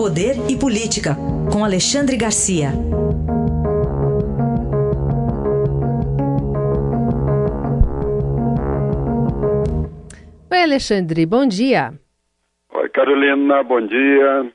Poder 0.00 0.32
e 0.48 0.56
Política, 0.56 1.10
com 1.52 1.62
Alexandre 1.62 2.16
Garcia. 2.16 2.68
Oi, 10.50 10.62
Alexandre, 10.62 11.26
bom 11.26 11.46
dia. 11.46 11.92
Oi, 12.72 12.88
Carolina, 12.88 13.62
bom 13.62 13.86
dia. 13.86 14.50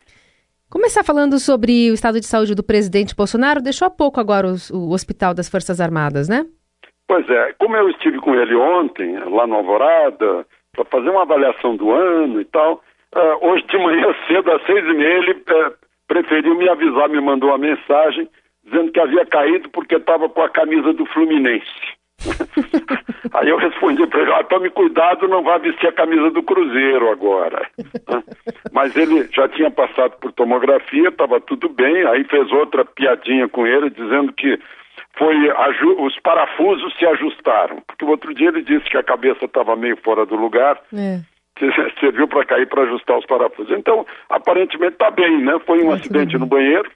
Começar 0.67 1.03
falando 1.03 1.37
sobre 1.37 1.91
o 1.91 1.93
estado 1.93 2.19
de 2.19 2.25
saúde 2.25 2.55
do 2.55 2.63
presidente 2.63 3.15
Bolsonaro. 3.15 3.61
Deixou 3.61 3.87
há 3.87 3.91
pouco 3.91 4.19
agora 4.19 4.47
o 4.73 4.91
Hospital 4.93 5.35
das 5.35 5.47
Forças 5.47 5.79
Armadas, 5.79 6.27
né? 6.27 6.43
Pois 7.07 7.29
é, 7.29 7.53
como 7.59 7.75
eu 7.75 7.87
estive 7.91 8.17
com 8.17 8.33
ele 8.33 8.55
ontem, 8.55 9.15
lá 9.29 9.45
no 9.45 9.57
Alvorada, 9.57 10.43
para 10.71 10.85
fazer 10.85 11.11
uma 11.11 11.21
avaliação 11.21 11.77
do 11.77 11.91
ano 11.91 12.41
e 12.41 12.45
tal, 12.45 12.81
uh, 13.15 13.47
hoje 13.47 13.65
de 13.67 13.77
manhã 13.77 14.13
cedo, 14.27 14.51
às 14.51 14.65
seis 14.65 14.85
e 14.85 14.93
meia, 14.93 15.17
ele 15.17 15.31
uh, 15.31 15.73
preferiu 16.07 16.55
me 16.55 16.69
avisar, 16.69 17.09
me 17.09 17.21
mandou 17.21 17.49
uma 17.49 17.57
mensagem 17.57 18.27
dizendo 18.63 18.91
que 18.91 18.99
havia 18.99 19.25
caído 19.25 19.69
porque 19.69 19.95
estava 19.95 20.27
com 20.27 20.41
a 20.41 20.49
camisa 20.49 20.91
do 20.93 21.05
Fluminense. 21.05 21.95
Aí 23.33 23.49
eu 23.49 23.57
respondi 23.57 24.05
para 24.07 24.21
ele, 24.21 24.31
ah, 24.33 24.43
tome 24.43 24.69
cuidado, 24.69 25.27
não 25.27 25.43
vá 25.43 25.57
vestir 25.57 25.87
a 25.87 25.91
camisa 25.91 26.31
do 26.31 26.41
Cruzeiro 26.41 27.11
agora. 27.11 27.69
Mas 28.71 28.95
ele 28.95 29.27
já 29.31 29.47
tinha 29.49 29.69
passado 29.69 30.17
por 30.19 30.31
tomografia, 30.31 31.09
estava 31.09 31.39
tudo 31.41 31.69
bem, 31.69 32.05
aí 32.07 32.23
fez 32.25 32.51
outra 32.51 32.85
piadinha 32.85 33.47
com 33.47 33.65
ele, 33.67 33.89
dizendo 33.89 34.33
que 34.33 34.59
foi 35.17 35.35
os 35.99 36.19
parafusos 36.19 36.93
se 36.97 37.05
ajustaram. 37.05 37.81
Porque 37.87 38.03
o 38.05 38.09
outro 38.09 38.33
dia 38.33 38.49
ele 38.49 38.61
disse 38.61 38.89
que 38.89 38.97
a 38.97 39.03
cabeça 39.03 39.45
estava 39.45 39.75
meio 39.75 39.97
fora 39.97 40.25
do 40.25 40.35
lugar. 40.35 40.79
É. 40.93 41.19
Serviu 41.99 42.27
para 42.27 42.45
cair 42.45 42.67
para 42.67 42.83
ajustar 42.83 43.17
os 43.17 43.25
parafusos. 43.25 43.77
Então, 43.77 44.05
aparentemente 44.29 44.93
está 44.93 45.09
bem, 45.11 45.41
né? 45.41 45.57
Foi 45.65 45.81
um 45.83 45.91
acidente 45.91 46.37
no 46.37 46.45
banheiro. 46.45 46.89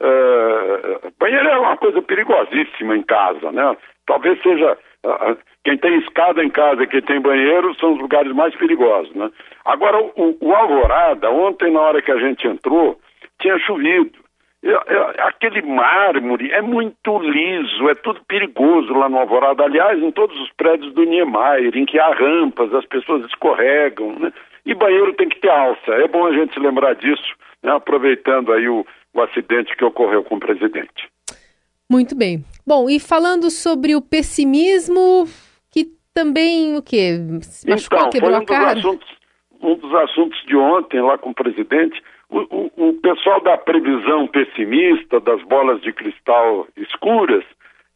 Uh, 0.00 1.12
banheiro 1.18 1.48
é 1.48 1.58
uma 1.58 1.76
coisa 1.76 2.02
perigosíssima 2.02 2.96
em 2.96 3.02
casa, 3.02 3.52
né? 3.52 3.76
Talvez 4.04 4.40
seja 4.42 4.76
uh, 5.06 5.38
quem 5.64 5.78
tem 5.78 5.98
escada 5.98 6.42
em 6.42 6.50
casa 6.50 6.82
e 6.82 6.88
quem 6.88 7.02
tem 7.02 7.20
banheiro 7.20 7.72
são 7.76 7.92
os 7.92 8.00
lugares 8.00 8.32
mais 8.32 8.54
perigosos, 8.56 9.14
né? 9.14 9.30
Agora 9.64 10.02
o, 10.02 10.36
o 10.40 10.54
Alvorada 10.54 11.30
ontem 11.30 11.70
na 11.70 11.80
hora 11.80 12.02
que 12.02 12.10
a 12.10 12.18
gente 12.18 12.46
entrou 12.48 12.98
tinha 13.40 13.56
chovido 13.60 14.21
aquele 15.18 15.60
mármore 15.62 16.50
é 16.52 16.62
muito 16.62 17.18
liso, 17.18 17.88
é 17.88 17.94
tudo 17.96 18.20
perigoso 18.28 18.92
lá 18.92 19.08
no 19.08 19.18
Alvorada. 19.18 19.64
Aliás, 19.64 20.00
em 20.00 20.10
todos 20.12 20.38
os 20.40 20.52
prédios 20.52 20.92
do 20.94 21.04
Niemeyer, 21.04 21.76
em 21.76 21.84
que 21.84 21.98
há 21.98 22.14
rampas, 22.14 22.72
as 22.72 22.86
pessoas 22.86 23.24
escorregam, 23.26 24.16
né? 24.18 24.32
E 24.64 24.74
banheiro 24.74 25.12
tem 25.14 25.28
que 25.28 25.40
ter 25.40 25.50
alça. 25.50 25.90
É 25.92 26.06
bom 26.06 26.26
a 26.26 26.32
gente 26.32 26.54
se 26.54 26.60
lembrar 26.60 26.94
disso, 26.94 27.34
né? 27.62 27.72
aproveitando 27.72 28.52
aí 28.52 28.68
o, 28.68 28.86
o 29.12 29.20
acidente 29.20 29.76
que 29.76 29.84
ocorreu 29.84 30.22
com 30.22 30.36
o 30.36 30.40
presidente. 30.40 31.10
Muito 31.90 32.16
bem. 32.16 32.44
Bom, 32.64 32.88
e 32.88 33.00
falando 33.00 33.50
sobre 33.50 33.96
o 33.96 34.00
pessimismo, 34.00 35.26
que 35.72 35.86
também 36.14 36.76
o 36.76 36.82
quê? 36.82 37.18
Machucou, 37.68 37.98
então, 37.98 38.10
quebrou 38.10 38.30
foi 38.30 38.40
um 38.40 38.42
a 38.42 38.46
cara? 38.46 38.74
Dos 38.74 38.84
assuntos, 38.84 39.08
um 39.60 39.74
dos 39.74 39.94
assuntos 39.96 40.44
de 40.46 40.56
ontem 40.56 41.00
lá 41.00 41.18
com 41.18 41.30
o 41.30 41.34
presidente 41.34 42.00
o, 42.32 42.46
o, 42.50 42.88
o 42.88 42.92
pessoal 42.94 43.40
da 43.42 43.58
previsão 43.58 44.26
pessimista, 44.26 45.20
das 45.20 45.42
bolas 45.42 45.80
de 45.82 45.92
cristal 45.92 46.66
escuras, 46.76 47.44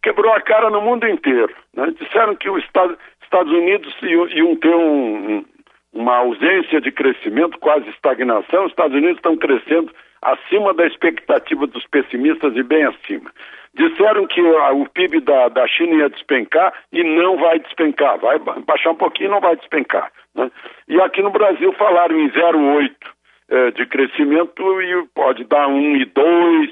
quebrou 0.03 0.33
a 0.33 0.41
cara 0.41 0.69
no 0.69 0.83
mundo 0.83 1.09
inteiro. 1.09 1.53
Né? 1.75 1.92
Disseram 1.98 2.37
que 2.37 2.51
os 2.51 2.62
Estados, 2.62 2.97
Estados 3.23 3.53
Unidos 3.53 3.95
iam 4.03 4.55
ter 4.57 4.75
um, 4.75 5.45
uma 5.92 6.19
ausência 6.19 6.81
de 6.81 6.92
crescimento, 6.92 7.59
quase 7.59 7.89
estagnação. 7.89 8.67
Os 8.67 8.70
Estados 8.70 8.95
Unidos 8.95 9.17
estão 9.17 9.37
crescendo 9.37 9.91
acima 10.20 10.75
da 10.75 10.87
expectativa 10.87 11.67
dos 11.67 11.87
pessimistas 11.87 12.55
e 12.57 12.62
bem 12.62 12.84
acima. 12.84 13.31
Disseram 13.75 14.27
que 14.27 14.41
o 14.41 14.87
PIB 14.87 15.20
da, 15.20 15.48
da 15.48 15.67
China 15.67 15.97
ia 15.97 16.08
despencar 16.08 16.73
e 16.92 17.03
não 17.05 17.36
vai 17.36 17.58
despencar, 17.58 18.18
vai 18.18 18.39
baixar 18.39 18.91
um 18.91 18.97
pouquinho 18.97 19.29
e 19.29 19.30
não 19.30 19.41
vai 19.41 19.57
despencar. 19.57 20.11
Né? 20.35 20.51
E 20.89 21.01
aqui 21.01 21.23
no 21.23 21.30
Brasil 21.30 21.73
falaram 21.74 22.18
em 22.18 22.30
0,8 22.30 23.16
é, 23.48 23.70
de 23.70 23.86
crescimento 23.86 24.83
e 24.83 25.07
pode 25.14 25.45
dar 25.45 25.68
1,2, 25.68 26.70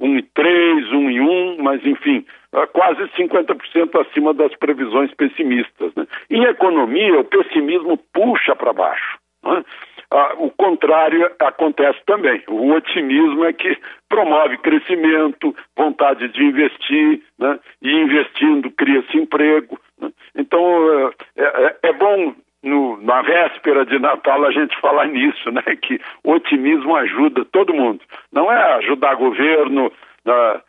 1,3, 0.00 0.90
1,1, 0.92 1.58
mas 1.58 1.84
enfim, 1.84 2.24
é 2.52 2.66
quase 2.66 3.02
50% 3.16 4.00
acima 4.00 4.34
das 4.34 4.54
previsões 4.56 5.12
pessimistas. 5.14 5.94
Né? 5.94 6.06
Em 6.30 6.44
economia, 6.44 7.20
o 7.20 7.24
pessimismo 7.24 7.96
puxa 8.12 8.56
para 8.56 8.72
baixo. 8.72 9.18
Né? 9.44 9.64
Ah, 10.10 10.34
o 10.38 10.50
contrário 10.50 11.30
acontece 11.38 12.00
também. 12.04 12.42
O 12.48 12.72
otimismo 12.72 13.44
é 13.44 13.52
que 13.52 13.78
promove 14.08 14.58
crescimento, 14.58 15.54
vontade 15.76 16.28
de 16.28 16.42
investir, 16.42 17.22
né? 17.38 17.58
e 17.80 17.92
investindo 17.92 18.70
cria-se 18.72 19.16
emprego. 19.16 19.78
Né? 20.00 20.10
Então, 20.34 21.12
é, 21.36 21.42
é, 21.42 21.76
é 21.84 21.92
bom 21.92 22.34
no, 22.62 23.00
na 23.02 23.22
véspera 23.22 23.84
de 23.86 23.98
Natal 23.98 24.44
a 24.44 24.50
gente 24.50 24.78
falar 24.80 25.06
nisso, 25.06 25.50
né? 25.50 25.62
Que 25.82 26.00
otimismo 26.24 26.94
ajuda 26.96 27.44
todo 27.46 27.74
mundo. 27.74 28.00
Não 28.32 28.50
é 28.52 28.74
ajudar 28.74 29.14
governo, 29.14 29.86
uh, 29.86 30.60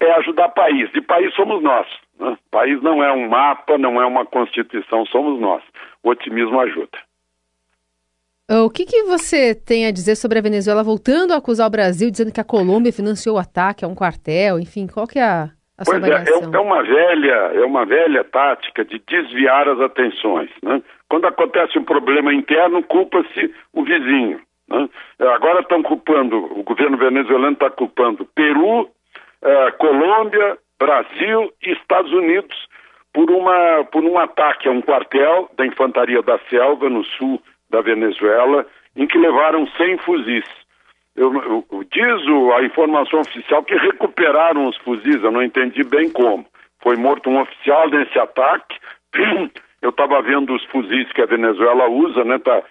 é 0.00 0.10
ajudar 0.18 0.50
país. 0.50 0.90
E 0.94 1.00
país 1.00 1.34
somos 1.34 1.62
nós. 1.62 1.86
Né? 2.18 2.36
País 2.50 2.82
não 2.82 3.02
é 3.02 3.12
um 3.12 3.28
mapa, 3.28 3.78
não 3.78 4.00
é 4.00 4.06
uma 4.06 4.26
constituição, 4.26 5.06
somos 5.06 5.40
nós. 5.40 5.62
O 6.02 6.10
otimismo 6.10 6.60
ajuda. 6.60 6.98
O 8.50 8.70
que, 8.70 8.86
que 8.86 9.02
você 9.02 9.54
tem 9.54 9.86
a 9.86 9.90
dizer 9.90 10.16
sobre 10.16 10.38
a 10.38 10.42
Venezuela 10.42 10.82
voltando 10.82 11.34
a 11.34 11.36
acusar 11.36 11.66
o 11.66 11.70
Brasil, 11.70 12.10
dizendo 12.10 12.32
que 12.32 12.40
a 12.40 12.44
Colômbia 12.44 12.90
financiou 12.90 13.36
o 13.36 13.38
ataque 13.38 13.84
a 13.84 13.88
um 13.88 13.94
quartel? 13.94 14.58
Enfim, 14.58 14.86
qual 14.86 15.06
que 15.06 15.18
é 15.18 15.22
a, 15.22 15.50
a 15.76 15.84
pois 15.84 15.98
sua 15.98 16.08
é, 16.08 16.24
é, 16.24 16.56
é, 16.56 16.58
uma 16.58 16.82
velha, 16.82 17.34
é 17.54 17.64
uma 17.64 17.84
velha 17.84 18.24
tática 18.24 18.86
de 18.86 19.02
desviar 19.06 19.68
as 19.68 19.78
atenções. 19.80 20.48
Né? 20.62 20.82
Quando 21.08 21.26
acontece 21.26 21.78
um 21.78 21.84
problema 21.84 22.32
interno, 22.32 22.82
culpa-se 22.82 23.54
o 23.72 23.82
vizinho. 23.82 24.40
Né? 24.68 24.88
Agora 25.34 25.60
estão 25.60 25.82
culpando, 25.82 26.36
o 26.36 26.62
governo 26.62 26.96
venezuelano 26.98 27.54
está 27.54 27.70
culpando 27.70 28.26
Peru, 28.34 28.88
eh, 29.42 29.70
Colômbia, 29.72 30.58
Brasil 30.78 31.52
e 31.62 31.72
Estados 31.72 32.12
Unidos 32.12 32.56
por, 33.12 33.30
uma, 33.30 33.84
por 33.90 34.04
um 34.04 34.18
ataque 34.18 34.68
a 34.68 34.70
um 34.70 34.82
quartel 34.82 35.50
da 35.56 35.66
Infantaria 35.66 36.22
da 36.22 36.38
Selva, 36.50 36.88
no 36.88 37.04
sul 37.04 37.42
da 37.70 37.80
Venezuela, 37.80 38.66
em 38.94 39.06
que 39.06 39.18
levaram 39.18 39.66
100 39.66 39.98
fuzis. 39.98 40.44
Eu, 41.16 41.34
eu, 41.34 41.84
diz 41.90 42.26
o, 42.28 42.52
a 42.52 42.62
informação 42.62 43.20
oficial 43.20 43.64
que 43.64 43.74
recuperaram 43.74 44.68
os 44.68 44.76
fuzis, 44.78 45.22
eu 45.22 45.32
não 45.32 45.42
entendi 45.42 45.82
bem 45.82 46.10
como. 46.10 46.46
Foi 46.80 46.96
morto 46.96 47.28
um 47.28 47.40
oficial 47.40 47.88
nesse 47.88 48.18
ataque. 48.18 48.76
Eu 49.80 49.90
estava 49.90 50.20
vendo 50.22 50.54
os 50.54 50.64
fuzis 50.66 51.10
que 51.12 51.22
a 51.22 51.26
Venezuela 51.26 51.88
usa, 51.88 52.24
né? 52.24 52.38
Tá, 52.38 52.62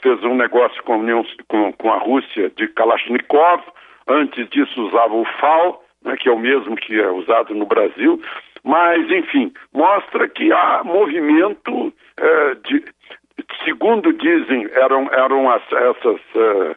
fez 0.00 0.22
um 0.22 0.34
negócio 0.34 0.82
com, 0.84 1.04
com, 1.48 1.72
com, 1.72 1.92
a 1.92 1.98
Rússia 1.98 2.50
de 2.50 2.68
Kalashnikov. 2.68 3.62
Antes 4.06 4.48
disso 4.50 4.82
usava 4.82 5.14
o 5.14 5.24
FAL, 5.40 5.82
né, 6.04 6.16
que 6.16 6.28
é 6.28 6.32
o 6.32 6.38
mesmo 6.38 6.76
que 6.76 7.00
é 7.00 7.10
usado 7.10 7.54
no 7.54 7.66
Brasil. 7.66 8.20
Mas, 8.62 9.10
enfim, 9.10 9.52
mostra 9.72 10.28
que 10.28 10.52
há 10.52 10.82
movimento 10.84 11.92
é, 12.16 12.54
de, 12.54 12.84
segundo 13.64 14.12
dizem, 14.12 14.68
eram, 14.72 15.08
eram 15.12 15.50
as, 15.50 15.62
essas 15.72 16.20
uh, 16.34 16.76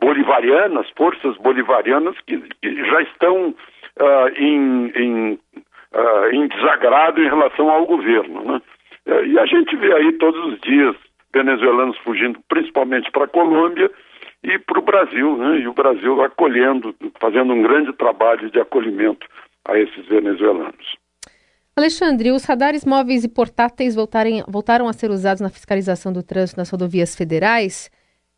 bolivarianas, 0.00 0.88
forças 0.96 1.36
bolivarianas 1.38 2.16
que, 2.26 2.38
que 2.38 2.84
já 2.84 3.02
estão 3.02 3.48
uh, 3.48 4.28
em, 4.36 4.92
em, 4.94 5.32
uh, 5.32 6.26
em, 6.32 6.48
desagrado 6.48 7.22
em 7.22 7.28
relação 7.28 7.70
ao 7.70 7.86
governo. 7.86 8.44
Né? 8.44 8.62
E 9.06 9.38
a 9.38 9.46
gente 9.46 9.76
vê 9.76 9.92
aí 9.94 10.12
todos 10.14 10.52
os 10.52 10.60
dias 10.60 10.96
venezuelanos 11.32 11.96
fugindo, 11.98 12.40
principalmente 12.48 13.10
para 13.10 13.24
a 13.24 13.28
Colômbia 13.28 13.90
e 14.42 14.58
para 14.58 14.78
o 14.78 14.82
Brasil, 14.82 15.36
né? 15.36 15.60
e 15.60 15.68
o 15.68 15.74
Brasil 15.74 16.22
acolhendo, 16.22 16.94
fazendo 17.20 17.52
um 17.52 17.62
grande 17.62 17.92
trabalho 17.92 18.50
de 18.50 18.58
acolhimento 18.58 19.26
a 19.66 19.78
esses 19.78 20.06
venezuelanos. 20.06 20.96
Alexandre, 21.76 22.32
os 22.32 22.44
radares 22.44 22.86
móveis 22.86 23.22
e 23.22 23.28
portáteis 23.28 23.94
voltarem, 23.94 24.42
voltaram 24.48 24.88
a 24.88 24.92
ser 24.94 25.10
usados 25.10 25.42
na 25.42 25.50
fiscalização 25.50 26.10
do 26.10 26.22
trânsito 26.22 26.58
nas 26.58 26.70
rodovias 26.70 27.14
federais. 27.14 27.90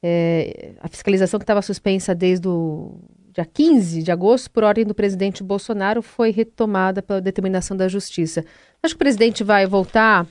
É, 0.02 0.72
a 0.80 0.88
fiscalização 0.88 1.38
que 1.38 1.44
estava 1.44 1.62
suspensa 1.62 2.14
desde 2.14 2.48
o 2.48 2.98
dia 3.32 3.44
15 3.44 4.02
de 4.02 4.10
agosto, 4.10 4.50
por 4.50 4.64
ordem 4.64 4.84
do 4.84 4.94
presidente 4.94 5.44
Bolsonaro, 5.44 6.02
foi 6.02 6.30
retomada 6.30 7.00
pela 7.00 7.20
determinação 7.20 7.76
da 7.76 7.86
Justiça. 7.86 8.44
Acho 8.82 8.94
que 8.94 8.98
o 8.98 9.04
presidente 9.04 9.44
vai 9.44 9.66
voltar 9.66 10.26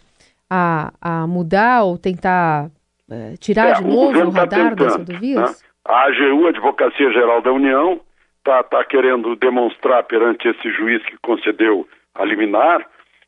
a, 0.49 0.91
a 1.01 1.27
mudar 1.27 1.83
ou 1.83 1.97
tentar 1.97 2.69
é, 3.09 3.35
tirar 3.37 3.69
é, 3.69 3.73
de 3.75 3.83
novo 3.83 4.19
o, 4.19 4.27
o 4.27 4.29
radar 4.29 4.75
tá 4.75 4.83
das 4.83 4.95
rodovias? 4.95 5.61
Né? 5.61 5.67
A 5.85 6.03
AGU, 6.07 6.47
Advocacia 6.47 7.11
Geral 7.11 7.41
da 7.41 7.51
União, 7.51 7.99
está 8.39 8.63
tá 8.63 8.83
querendo 8.83 9.35
demonstrar 9.35 10.03
perante 10.03 10.47
esse 10.47 10.71
juiz 10.71 11.03
que 11.05 11.17
concedeu 11.21 11.87
a 12.15 12.25
liminar 12.25 12.85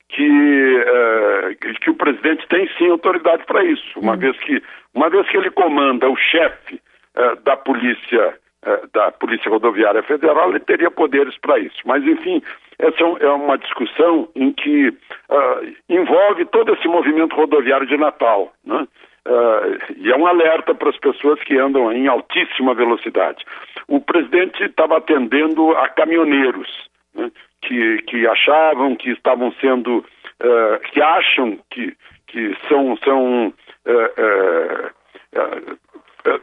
que, 0.10 0.84
é, 0.86 1.56
que 1.82 1.90
o 1.90 1.96
presidente 1.96 2.48
tem 2.48 2.68
sim 2.78 2.90
autoridade 2.90 3.46
para 3.46 3.64
isso, 3.64 4.00
uma, 4.00 4.14
hum. 4.14 4.18
vez 4.18 4.38
que, 4.40 4.62
uma 4.94 5.10
vez 5.10 5.30
que 5.30 5.38
ele 5.38 5.52
comanda 5.52 6.10
o 6.10 6.16
chefe 6.16 6.82
é, 7.16 7.36
da 7.38 7.56
polícia 7.56 8.40
eh, 8.62 8.82
da 8.92 9.10
Polícia 9.12 9.50
Rodoviária 9.50 10.04
Federal, 10.04 10.50
ele 10.50 10.60
teria 10.60 10.92
poderes 10.92 11.38
para 11.38 11.58
isso. 11.60 11.78
Mas, 11.86 12.04
enfim, 12.04 12.42
essa 12.80 13.04
é, 13.04 13.26
é 13.26 13.30
uma 13.30 13.58
discussão 13.58 14.30
em 14.36 14.52
que 14.54 14.88
uh, 14.88 15.76
envolve 15.90 16.46
todo 16.46 16.74
esse 16.74 16.88
movimento 16.88 17.36
rodoviário 17.36 17.86
de 17.86 17.98
Natal. 17.98 18.54
Né? 18.66 18.88
Uh, 19.28 19.94
e 19.98 20.12
é 20.12 20.16
um 20.16 20.26
alerta 20.26 20.74
para 20.74 20.90
as 20.90 20.98
pessoas 20.98 21.40
que 21.44 21.58
andam 21.58 21.92
em 21.92 22.08
altíssima 22.08 22.74
velocidade. 22.74 23.44
O 23.88 24.00
presidente 24.00 24.64
estava 24.64 24.98
atendendo 24.98 25.72
a 25.76 25.90
caminhoneiros 25.90 26.70
né? 27.14 27.30
que, 27.62 28.02
que 28.04 28.26
achavam 28.26 28.96
que 28.96 29.12
estavam 29.12 29.52
sendo, 29.60 29.98
uh, 29.98 30.80
que 30.92 31.02
acham 31.02 31.60
que, 31.70 31.94
que 32.28 32.56
são, 32.70 32.98
são 33.04 33.54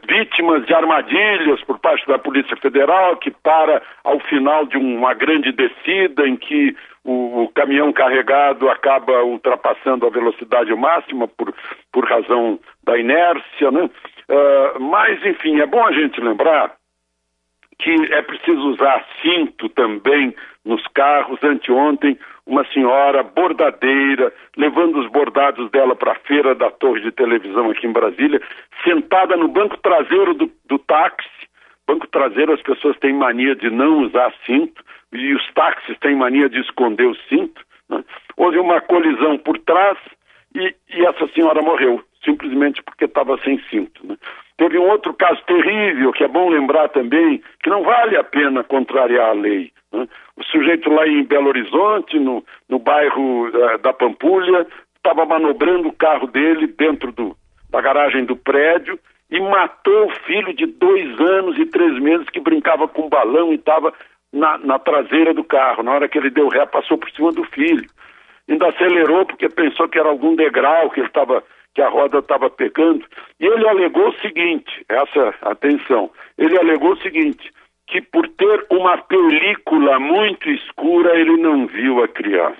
vítimas 0.07 0.65
de 0.65 0.73
armadilhas 0.73 1.63
por 1.63 1.79
parte 1.79 2.07
da 2.07 2.17
Polícia 2.17 2.55
Federal, 2.57 3.17
que 3.17 3.31
para 3.31 3.81
ao 4.03 4.19
final 4.21 4.65
de 4.65 4.77
uma 4.77 5.13
grande 5.13 5.51
descida 5.51 6.27
em 6.27 6.35
que 6.35 6.75
o, 7.03 7.43
o 7.43 7.47
caminhão 7.49 7.93
carregado 7.93 8.69
acaba 8.69 9.23
ultrapassando 9.23 10.05
a 10.05 10.09
velocidade 10.09 10.73
máxima 10.75 11.27
por, 11.27 11.53
por 11.91 12.05
razão 12.05 12.59
da 12.83 12.97
inércia, 12.97 13.71
né? 13.71 13.89
Uh, 14.29 14.79
mas, 14.81 15.23
enfim, 15.25 15.61
é 15.61 15.65
bom 15.65 15.85
a 15.85 15.91
gente 15.93 16.19
lembrar 16.19 16.75
que 17.79 17.91
é 18.11 18.21
preciso 18.21 18.69
usar 18.69 19.05
cinto 19.21 19.69
também 19.69 20.35
nos 20.65 20.85
carros. 20.87 21.41
Anteontem, 21.43 22.17
uma 22.45 22.65
senhora 22.73 23.23
bordadeira, 23.23 24.33
levando 24.55 24.99
os 24.99 25.07
bordados 25.11 25.69
dela 25.69 25.95
para 25.95 26.13
a 26.13 26.19
feira 26.19 26.55
da 26.55 26.71
torre 26.71 27.01
de 27.01 27.11
televisão 27.11 27.69
aqui 27.69 27.85
em 27.85 27.91
Brasília, 27.91 28.41
sentada 28.83 29.35
no 29.35 29.47
banco 29.47 29.77
traseiro 29.77 30.33
do, 30.33 30.51
do 30.65 30.79
táxi. 30.79 31.29
Banco 31.87 32.07
traseiro, 32.07 32.53
as 32.53 32.61
pessoas 32.61 32.97
têm 32.99 33.13
mania 33.13 33.55
de 33.55 33.69
não 33.69 33.99
usar 33.99 34.33
cinto 34.45 34.83
e 35.13 35.33
os 35.33 35.53
táxis 35.53 35.97
têm 35.99 36.15
mania 36.15 36.49
de 36.49 36.59
esconder 36.59 37.05
o 37.05 37.15
cinto. 37.29 37.61
Né? 37.89 38.03
Houve 38.35 38.59
uma 38.59 38.81
colisão 38.81 39.37
por 39.37 39.57
trás 39.59 39.97
e, 40.53 40.75
e 40.89 41.05
essa 41.05 41.27
senhora 41.29 41.61
morreu, 41.61 42.03
simplesmente 42.23 42.83
porque 42.83 43.05
estava 43.05 43.37
sem 43.43 43.59
cinto. 43.69 44.05
Né? 44.05 44.17
Teve 44.57 44.77
um 44.77 44.89
outro 44.89 45.13
caso 45.13 45.41
terrível, 45.45 46.11
que 46.11 46.23
é 46.23 46.27
bom 46.27 46.49
lembrar 46.49 46.89
também, 46.89 47.41
que 47.61 47.69
não 47.69 47.83
vale 47.83 48.17
a 48.17 48.23
pena 48.23 48.63
contrariar 48.63 49.29
a 49.29 49.33
lei. 49.33 49.71
Né? 49.93 50.07
O 50.35 50.43
sujeito 50.43 50.89
lá 50.89 51.07
em 51.07 51.23
Belo 51.23 51.47
Horizonte, 51.47 52.19
no, 52.19 52.43
no 52.67 52.79
bairro 52.79 53.47
uh, 53.47 53.77
da 53.77 53.93
Pampulha, 53.93 54.67
estava 54.95 55.25
manobrando 55.25 55.87
o 55.87 55.93
carro 55.93 56.27
dele 56.27 56.67
dentro 56.67 57.11
do, 57.11 57.37
da 57.69 57.81
garagem 57.81 58.25
do 58.25 58.35
prédio 58.35 58.99
e 59.29 59.39
matou 59.39 60.07
o 60.07 60.15
filho 60.25 60.53
de 60.53 60.65
dois 60.65 61.19
anos 61.19 61.57
e 61.57 61.65
três 61.65 61.99
meses 61.99 62.29
que 62.29 62.39
brincava 62.39 62.87
com 62.87 63.09
balão 63.09 63.51
e 63.51 63.55
estava 63.55 63.93
na, 64.31 64.57
na 64.57 64.79
traseira 64.79 65.33
do 65.33 65.43
carro. 65.43 65.83
Na 65.83 65.93
hora 65.93 66.07
que 66.07 66.17
ele 66.17 66.29
deu 66.29 66.47
ré, 66.47 66.65
passou 66.65 66.97
por 66.97 67.09
cima 67.11 67.31
do 67.31 67.43
filho. 67.43 67.87
Ainda 68.49 68.69
acelerou 68.69 69.25
porque 69.25 69.49
pensou 69.49 69.89
que 69.89 69.99
era 69.99 70.07
algum 70.07 70.35
degrau 70.35 70.89
que 70.89 71.01
ele 71.01 71.07
estava 71.07 71.43
que 71.77 71.81
a 71.83 71.89
roda 71.89 72.17
estava 72.17 72.49
pegando, 72.49 73.05
e 73.39 73.45
ele 73.45 73.69
alegou 73.69 74.09
o 74.09 74.19
seguinte, 74.19 74.83
essa 74.89 75.35
atenção, 75.43 76.09
ele 76.35 76.57
alegou 76.57 76.93
o 76.93 77.01
seguinte, 77.03 77.53
que 77.85 78.01
por 78.01 78.27
ter 78.29 78.65
uma 78.71 78.97
película 78.97 79.99
muito 79.99 80.49
escura 80.49 81.15
ele 81.15 81.37
não 81.37 81.67
viu 81.67 82.03
a 82.03 82.07
criança. 82.07 82.57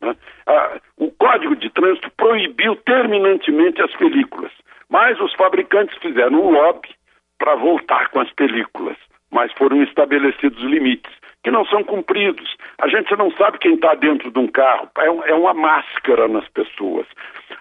Né? 0.00 0.14
Ah, 0.46 0.80
o 0.96 1.10
Código 1.12 1.56
de 1.56 1.70
Trânsito 1.70 2.10
proibiu 2.16 2.76
terminantemente 2.76 3.82
as 3.82 3.94
películas, 3.96 4.52
mas 4.88 5.20
os 5.20 5.32
fabricantes 5.34 5.96
fizeram 5.98 6.40
um 6.40 6.50
lobby 6.50 6.90
para 7.38 7.54
voltar 7.54 8.08
com 8.10 8.20
as 8.20 8.30
películas, 8.32 8.96
mas 9.30 9.52
foram 9.52 9.82
estabelecidos 9.82 10.62
limites 10.62 11.12
que 11.42 11.50
não 11.50 11.64
são 11.66 11.84
cumpridos. 11.84 12.56
A 12.78 12.88
gente 12.88 13.14
não 13.16 13.30
sabe 13.32 13.58
quem 13.58 13.74
está 13.74 13.94
dentro 13.94 14.30
de 14.30 14.38
um 14.38 14.48
carro, 14.48 14.88
é, 14.98 15.30
é 15.30 15.34
uma 15.34 15.54
máscara 15.54 16.28
nas 16.28 16.48
pessoas. 16.48 17.06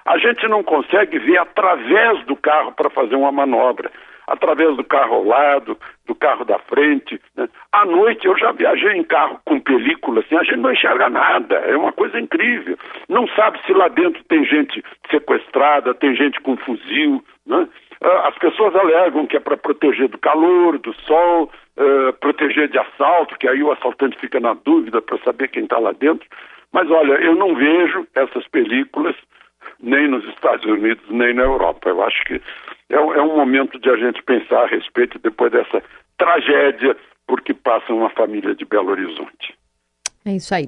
A 0.06 0.18
gente 0.18 0.48
não 0.48 0.64
consegue 0.64 1.20
ver 1.20 1.38
através 1.38 2.26
do 2.26 2.36
carro 2.36 2.72
para 2.72 2.90
fazer 2.90 3.16
uma 3.16 3.32
manobra, 3.32 3.92
através 4.28 4.76
do 4.76 4.84
carro 4.84 5.16
ao 5.16 5.24
lado, 5.24 5.78
do 6.06 6.14
carro 6.14 6.44
da 6.44 6.60
frente. 6.60 7.20
Né? 7.36 7.48
À 7.72 7.86
noite 7.86 8.28
eu 8.28 8.38
já 8.38 8.52
viajei 8.52 8.94
em 8.98 9.04
carro 9.04 9.40
com 9.46 9.60
película, 9.60 10.20
assim, 10.20 10.36
a 10.36 10.44
gente 10.44 10.58
não 10.58 10.72
enxerga 10.72 11.10
nada, 11.10 11.56
é 11.56 11.76
uma 11.76 11.94
coisa 11.94 12.20
incrível. 12.20 12.78
Não 13.08 13.28
sabe 13.30 13.60
se 13.66 13.74
lá 13.74 13.88
dentro 13.88 14.22
tem 14.26 14.44
gente 14.46 14.84
sequestrada, 15.10 15.94
tem 15.94 16.14
gente 16.16 16.40
com 16.42 16.58
fuzil. 16.58 17.24
Né? 17.46 17.68
Ah, 18.04 18.28
as 18.28 18.38
pessoas 18.38 18.76
alegam 18.76 19.26
que 19.26 19.38
é 19.38 19.40
para 19.40 19.58
proteger 19.58 20.10
do 20.10 20.18
calor, 20.18 20.78
do 20.78 20.94
sol, 21.02 21.50
uh, 21.78 22.14
proteger 22.20 22.68
de 22.68 22.78
assalto, 22.78 23.38
que 23.38 23.48
aí 23.48 23.64
o 23.64 23.72
assaltante 23.72 24.20
fica 24.20 24.40
na 24.40 24.54
dúvida 24.54 25.02
para 25.02 25.18
saber 25.20 25.48
quem 25.48 25.64
está 25.64 25.80
lá 25.80 25.94
dentro. 25.94 26.28
Mas 26.72 26.92
olha, 26.92 27.14
eu 27.14 27.34
não 27.36 27.56
vejo 27.56 28.06
essas 28.14 28.46
películas 28.50 29.16
nem 29.80 30.08
nos 30.08 30.24
Estados 30.26 30.66
Unidos, 30.66 31.04
nem 31.10 31.34
na 31.34 31.44
Europa. 31.44 31.90
Eu 31.90 32.04
acho 32.04 32.24
que 32.26 32.42
é, 32.90 32.96
é 32.96 33.22
um 33.22 33.36
momento 33.36 33.80
de 33.80 33.90
a 33.90 33.98
gente 33.98 34.22
pensar 34.24 34.64
a 34.64 34.68
respeito 34.68 35.20
depois 35.20 35.52
dessa 35.52 35.82
tragédia 36.18 36.96
por 37.28 37.42
que 37.42 37.54
passa 37.54 37.94
uma 37.94 38.10
família 38.10 38.56
de 38.56 38.66
Belo 38.66 38.90
Horizonte. 38.90 39.56
É 40.26 40.32
isso 40.32 40.54
aí. 40.54 40.68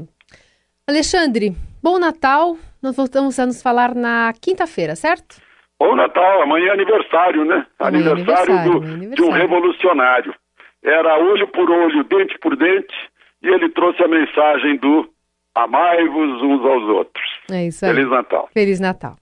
Alexandre, 0.88 1.54
bom 1.81 2.00
Natal. 2.00 2.57
Nós 2.81 2.95
voltamos 2.95 3.39
a 3.39 3.45
nos 3.45 3.62
falar 3.62 3.94
na 3.94 4.33
quinta-feira, 4.42 4.95
certo? 4.95 5.42
Bom 5.80 5.95
Natal, 5.95 6.42
amanhã 6.42 6.68
é 6.68 6.71
aniversário, 6.71 7.45
né? 7.45 7.66
Amanhã 7.80 8.12
aniversário, 8.12 8.54
aniversário, 8.54 8.72
do, 8.72 8.88
aniversário 8.88 9.15
de 9.15 9.22
um 9.24 9.31
revolucionário. 9.31 10.36
Era 10.83 11.18
olho 11.18 11.48
por 11.48 11.69
olho, 11.69 12.04
dente 12.06 12.38
por 12.39 12.56
dente, 12.56 12.95
e 13.42 13.48
ele 13.48 13.69
trouxe 13.69 14.04
a 14.04 14.07
mensagem 14.07 14.77
do 14.77 15.10
Amai-vos 15.56 16.42
uns 16.42 16.65
aos 16.65 16.83
outros. 16.83 17.25
É 17.51 17.65
isso 17.65 17.86
aí. 17.86 17.94
Feliz 17.94 18.10
Natal. 18.10 18.50
Feliz 18.54 18.80
Natal. 18.80 19.15